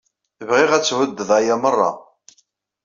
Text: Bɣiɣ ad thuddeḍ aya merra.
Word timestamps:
Bɣiɣ 0.49 0.71
ad 0.73 0.83
thuddeḍ 0.85 1.29
aya 1.39 1.55
merra. 1.61 1.91